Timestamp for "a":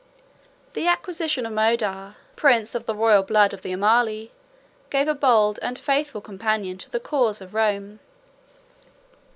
2.15-2.15, 5.07-5.13